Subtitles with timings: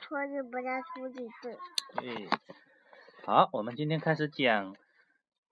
[0.00, 1.58] 拖地不要出去对。
[1.96, 2.28] 对，
[3.24, 4.74] 好，我们今天开始讲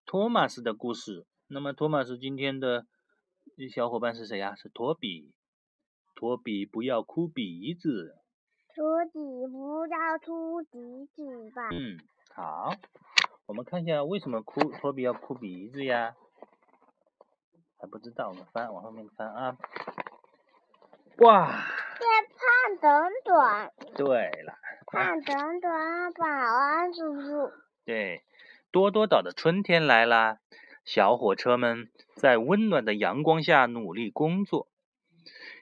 [0.07, 1.27] 托马斯的故事。
[1.49, 2.87] 那么托马斯今天的
[3.73, 4.55] 小伙伴是谁呀？
[4.55, 5.33] 是托比。
[6.15, 8.17] 托比不要哭鼻子。
[8.75, 9.13] 托比
[9.51, 11.69] 不要哭鼻子吧。
[11.73, 11.99] 嗯，
[12.35, 12.71] 好，
[13.47, 16.15] 我们看一下为什么哭托比要哭鼻子呀？
[17.79, 19.57] 还不知道，我们翻往后面翻啊。
[21.19, 21.65] 哇！
[21.95, 23.73] 胖短短。
[23.97, 24.07] 对
[24.43, 24.59] 了。
[24.87, 27.53] 胖短短，保安叔叔。
[27.85, 28.23] 对，
[28.71, 30.39] 多多岛的春天来啦！
[30.85, 34.69] 小火车们在温暖的阳光下努力工作。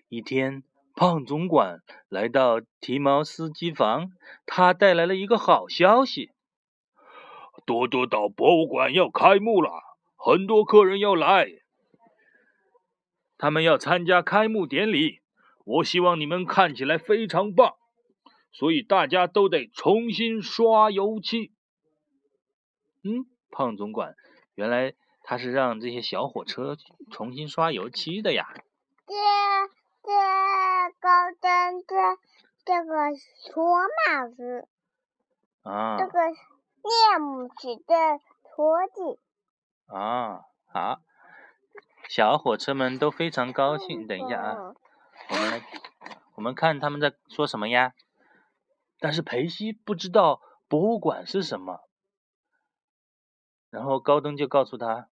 [0.08, 0.64] 一天，
[0.95, 1.78] 胖总管
[2.10, 4.10] 来到提毛司机房，
[4.44, 6.33] 他带来了一个好消息：
[7.64, 9.70] 多多岛博物馆要开幕了，
[10.16, 11.46] 很多客人要来，
[13.38, 15.21] 他们要参加开幕典礼。
[15.64, 17.76] 我希望你们看起来非常棒，
[18.50, 21.52] 所以大家都得重新刷油漆。
[23.04, 24.16] 嗯，胖总管，
[24.54, 26.77] 原来他是让这些小火车
[27.10, 28.48] 重新刷油漆的呀。
[29.06, 29.14] 这
[30.02, 30.10] 这
[31.00, 31.94] 高登这
[32.64, 32.94] 这个
[33.52, 34.66] 托马斯
[35.62, 39.20] 啊，这个涅姆斯的拖子
[39.86, 41.00] 啊，好，
[42.08, 44.06] 小火车们都非常高兴。
[44.06, 44.74] 等一下啊。
[45.53, 45.67] 我们来，
[46.34, 47.92] 我们看他们在说什么呀？
[48.98, 51.83] 但是裴西不知道博物馆是什么，
[53.69, 55.09] 然后高登就告诉他，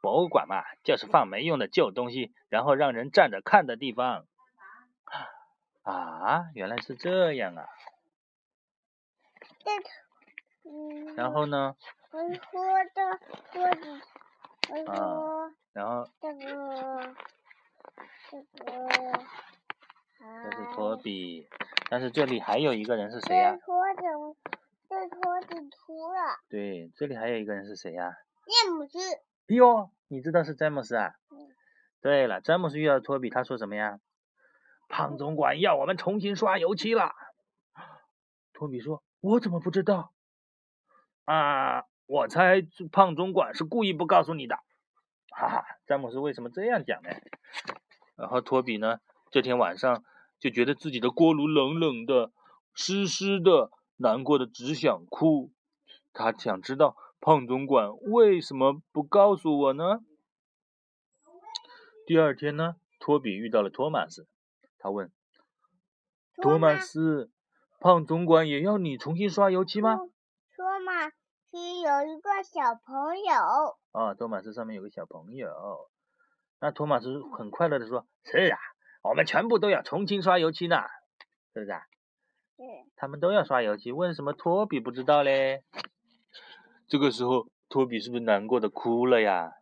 [0.00, 4.26] 博物馆嘛，就是放没用的旧东西，然后让人站着看的地方。
[5.82, 7.66] 啊，原来是这样啊！
[11.16, 11.76] 然后呢？
[12.10, 12.28] 我说
[12.94, 13.20] 的，
[13.54, 14.00] 我的，
[14.70, 17.14] 我说，然后这个。
[18.30, 19.53] 这个，这是
[20.74, 21.46] 托比，
[21.88, 23.56] 但是这里还有一个人是谁呀？
[23.64, 24.02] 托着，
[24.88, 26.40] 这托着秃了。
[26.48, 28.16] 对，这里还有一个人是谁呀？
[28.44, 28.98] 詹姆斯。
[28.98, 31.12] 哎呦，你知道是詹姆斯啊？
[31.30, 31.54] 嗯。
[32.00, 34.00] 对了，詹姆斯遇到托比，他说什么呀？
[34.88, 37.12] 胖总管要我们重新刷油漆了。
[38.52, 40.12] 托比说：“我怎么不知道？”
[41.24, 44.56] 啊，我猜胖总管是故意不告诉你的。
[45.30, 47.10] 哈哈，詹姆斯为什么这样讲呢？
[48.16, 48.98] 然后托比呢，
[49.30, 50.04] 这天晚上
[50.44, 52.30] 就觉得自己的锅炉冷冷的、
[52.74, 55.50] 湿湿的，难过的只想哭。
[56.12, 60.00] 他想知道胖总管为什么不告诉我呢？
[62.06, 64.28] 第二天呢，托比遇到了托马斯，
[64.76, 65.10] 他问
[66.42, 67.30] ：“托马斯，
[67.80, 69.96] 胖总管也要你重新刷油漆吗？”
[70.54, 73.78] 托马斯有一个小朋友。
[73.92, 75.48] 啊，托马斯上面有个小朋友。
[76.60, 78.58] 那托马斯很快乐的说：“是啊，
[79.04, 80.78] 我们全部都要重新刷油漆呢，
[81.52, 81.82] 是不是啊
[82.56, 82.66] ？”“对。”
[82.96, 85.62] 他们都要刷油漆，为什么托比不知道嘞？
[86.88, 89.52] 这个时候，托比是不是难过的哭了呀？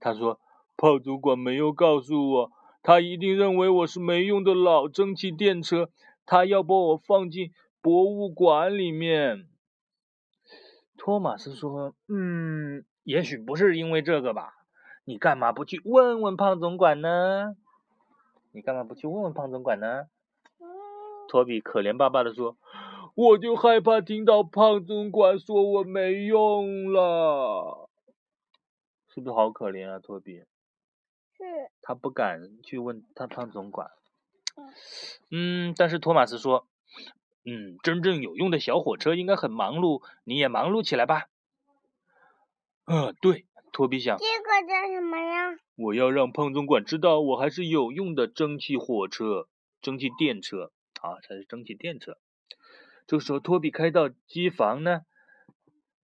[0.00, 0.40] 他说
[0.78, 5.90] ：“胖主管没有告诉我，他一定认为我是没用的老蒸汽电车，
[6.24, 9.46] 他要把我放进博物馆里面。”
[10.96, 14.54] 托马斯说：“嗯，也许不是因为这个吧。”
[15.04, 17.56] 你干嘛不去问问胖总管呢？
[18.58, 20.08] 你干嘛不去问问胖总管呢？
[21.28, 22.56] 托比可怜巴巴的说
[23.14, 27.88] ：“我就害怕听到胖总管说我没用了，
[29.14, 30.38] 是不是好可怜啊？”托比
[31.36, 31.44] 是，
[31.82, 33.92] 他不敢去问他胖总管。
[35.30, 36.66] 嗯，但是托马斯说
[37.46, 41.28] ：“嗯，真正有用的小火车应该很忙碌，你也忙碌起来吧。”
[42.90, 43.46] 嗯，对。
[43.78, 45.56] 托比想，这个叫什么呀？
[45.76, 49.46] 我要让胖总管知道，我还是有用的蒸汽火车、
[49.80, 52.18] 蒸汽电车啊，才是蒸汽电车。
[53.06, 55.02] 这时候，托比开到机房呢，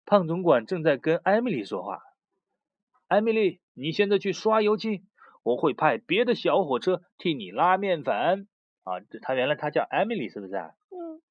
[0.05, 2.01] 胖总管正在跟艾米丽说话。
[3.07, 5.03] 艾米丽，你现在去刷油漆，
[5.41, 8.49] 我会派别的小火车替你拉面粉。
[8.83, 10.71] 啊，他原来他叫艾米丽，是不是啊？
[10.89, 11.21] 嗯。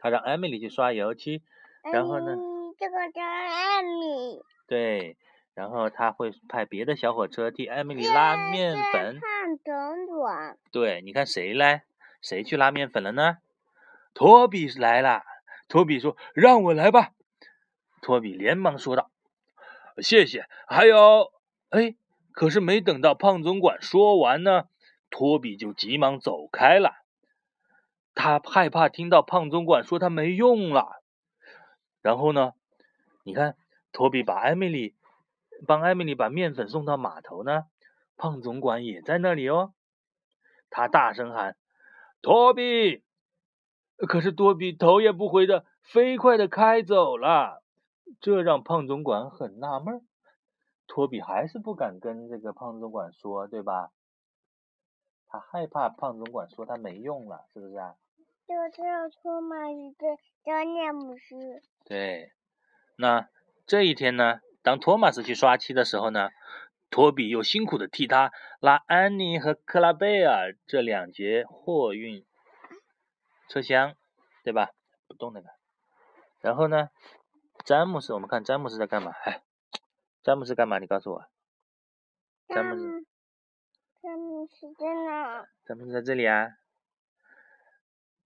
[0.00, 1.40] 他让艾米丽去刷油漆，
[1.84, 2.36] 然后呢？
[2.76, 4.42] 这个叫艾米。
[4.66, 5.16] 对。
[5.54, 9.20] 然后他会派别的小火车替艾米丽拉面粉。
[9.20, 10.58] 胖总管。
[10.70, 11.84] 对，你看谁来？
[12.20, 13.38] 谁去拉面粉了呢？
[14.14, 15.22] 托比来了。
[15.68, 17.12] 托比说：“让我来吧。”
[18.00, 19.10] 托比连忙说道
[20.02, 21.32] ：“谢谢。”还有，
[21.70, 21.96] 哎，
[22.32, 24.68] 可是没等到胖总管说完呢，
[25.10, 27.02] 托比就急忙走开了。
[28.14, 31.02] 他害怕听到胖总管说他没用了。
[32.02, 32.52] 然后呢？
[33.24, 33.56] 你看，
[33.92, 34.94] 托比把艾米丽。
[35.66, 37.64] 帮艾米丽把面粉送到码头呢，
[38.16, 39.74] 胖总管也在那里哦。
[40.70, 41.56] 他大声喊
[42.22, 43.02] ：“托比，
[44.08, 47.62] 可是多比头也不回的飞快的开走了，
[48.20, 50.06] 这让胖总管很纳闷。
[50.86, 53.90] 托比还是不敢跟这个胖总管说，对吧？
[55.26, 57.94] 他害怕胖总管说他没用了，是不是啊？
[58.46, 59.56] 就这样托马
[61.16, 61.62] 斯。
[61.86, 62.32] 对，
[62.96, 63.28] 那
[63.66, 66.30] 这一天呢，当托马斯去刷漆的时候呢，
[66.88, 72.24] 托比又辛苦的替他拉安妮和克拉贝尔这两节货运
[73.48, 73.94] 车厢，
[74.44, 74.70] 对吧？
[75.08, 75.48] 不动那个。
[76.40, 76.88] 然后呢，
[77.64, 79.12] 詹姆斯，我们看詹姆斯在干嘛？
[79.24, 79.42] 哎，
[80.22, 80.78] 詹姆斯干嘛？
[80.78, 81.24] 你告诉我。
[82.48, 83.06] 詹姆斯。
[84.00, 85.46] 詹姆斯在哪？
[85.64, 86.48] 詹姆斯在这里啊。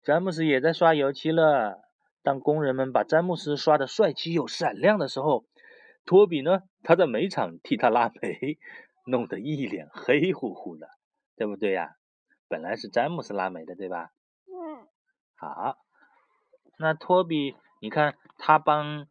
[0.03, 1.83] 詹姆斯也在刷油漆了。
[2.23, 5.45] 当工人们把詹姆斯刷的帅气又闪亮的时候，
[6.07, 8.59] 托比呢，他在煤场替他拉煤，
[9.05, 10.89] 弄得一脸黑乎乎的，
[11.37, 11.97] 对不对呀？
[12.49, 14.13] 本来是詹姆斯拉煤的，对吧？
[14.47, 14.87] 嗯。
[15.35, 15.77] 好，
[16.79, 19.07] 那托比，你看他帮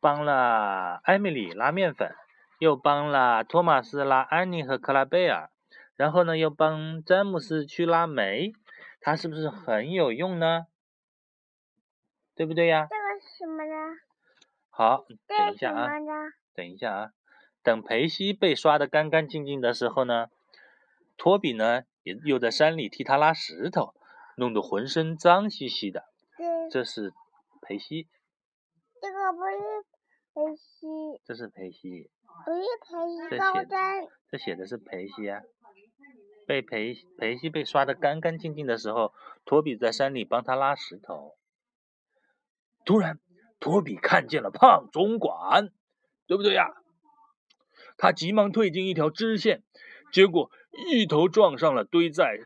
[0.00, 2.12] 帮了艾米丽拉面粉。
[2.60, 5.50] 又帮了托马斯拉安妮和克拉贝尔，
[5.96, 8.52] 然后呢，又帮詹姆斯去拉煤，
[9.00, 10.66] 他是不是很有用呢？
[12.36, 12.88] 对不对呀？
[14.76, 15.88] 好，等一下啊，
[16.52, 17.10] 等一下啊，
[17.62, 20.26] 等裴西被刷的干干净净的时候呢，
[21.16, 23.94] 托比呢也又在山里替他拉石头，
[24.36, 26.06] 弄得浑身脏兮兮的。
[26.72, 27.12] 这是
[27.62, 28.08] 裴西。
[29.00, 29.84] 这个不是
[30.34, 31.20] 裴西。
[31.24, 32.10] 这是裴西。
[32.44, 35.42] 不是裴西高山，这写的是裴西啊。
[36.48, 41.36] 被裴裴西被刷的干干净净的时候，托比在山里帮他拉石头。
[42.84, 43.20] 突然，
[43.64, 45.70] 托比看见了胖总管，
[46.26, 46.74] 对不对呀？
[47.96, 49.62] 他急忙退进一条支线，
[50.12, 50.50] 结果
[50.90, 52.40] 一头撞上了堆在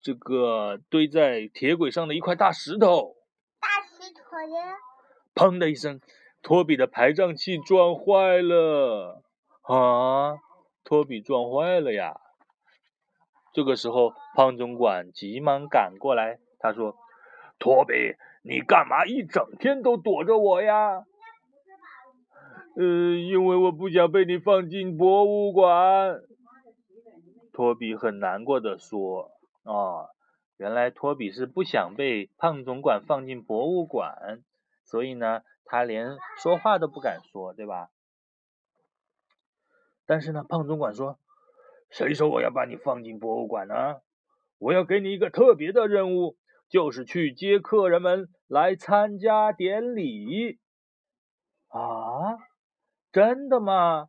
[0.00, 3.14] 这个堆在铁轨上的一块大石头。
[3.60, 4.76] 大石头呀！
[5.34, 6.00] 砰的一声。
[6.40, 9.22] 托比的排障器撞坏了
[9.60, 10.38] 啊！
[10.82, 12.18] 托比撞坏了呀！
[13.52, 16.96] 这个时候，胖总管急忙赶过来，他说
[17.60, 18.14] ：“托比，
[18.48, 21.04] 你干嘛一整天都躲着我呀
[22.76, 22.84] ？”“呃，
[23.16, 26.22] 因为我不想被你放进博物馆。”
[27.52, 29.30] 托比很难过的说
[29.64, 30.08] ：“啊，
[30.56, 34.42] 原来托比是不想被胖总管放进博物馆，
[34.84, 37.90] 所以呢。”他连说话都不敢说，对吧？
[40.06, 41.18] 但是呢，胖总管说
[41.92, 44.00] ：“谁说我要把你放进博物馆呢？
[44.56, 50.58] 我要给你一个特别的任务，就是去接客人们来参加典礼。”
[51.68, 52.38] 啊，
[53.12, 54.08] 真的吗？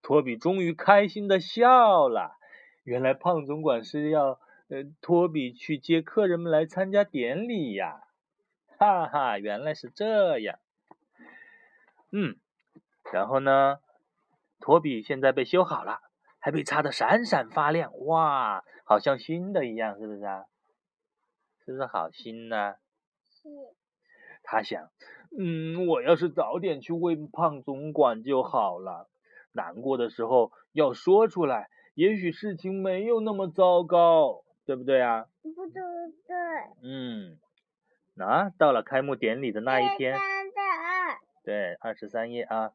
[0.00, 2.36] 托比终于开心的笑了。
[2.84, 8.00] 原来胖总管是要呃托比去接客人们来参加典礼呀！
[8.78, 10.58] 哈哈，原来是这样。
[12.10, 12.36] 嗯，
[13.12, 13.78] 然后呢？
[14.58, 15.98] 托比现在被修好了，
[16.38, 20.44] 还被擦得闪闪发亮，哇，好像新的一样，是不是啊？
[21.64, 22.74] 是不是好心呢？
[23.30, 23.48] 是。
[24.42, 24.88] 他想，
[25.38, 29.08] 嗯，我要是早点去问胖总管就好了。
[29.52, 35.26] 难过的时候要说出来，也许事情没有那么糟糕，对不对啊？
[35.42, 35.82] 不对，
[36.26, 36.36] 对。
[36.82, 37.38] 嗯，
[38.18, 40.18] 啊到了开幕典礼的那一天。
[41.44, 42.72] 对，二十三页啊，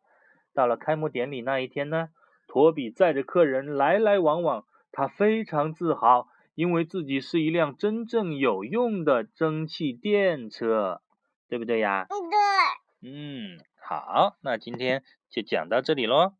[0.54, 2.10] 到了开幕典礼那一天呢，
[2.48, 11.04] 托比载着客人来来往往，他非常自豪，因为自己是一辆真正有用的蒸汽电车，
[11.48, 12.08] 对不对呀？
[12.10, 13.10] 嗯，对。
[13.12, 16.34] 嗯，好，那今天就讲到这里喽。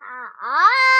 [0.00, 0.91] 好。